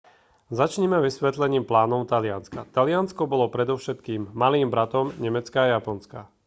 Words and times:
začnime 0.59 0.97
vysvetlením 1.07 1.61
plánov 1.71 2.01
talianska 2.13 2.59
taliansko 2.75 3.23
bolo 3.33 3.45
predovšetkým 3.55 4.21
malým 4.41 4.69
bratom 4.75 5.05
nemecka 5.23 5.57
a 5.69 5.77
japonska 5.77 6.19